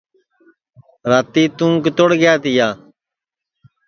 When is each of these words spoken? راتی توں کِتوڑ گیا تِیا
راتی 1.11 1.43
توں 1.57 1.73
کِتوڑ 1.83 2.09
گیا 2.21 2.33
تِیا 2.43 2.67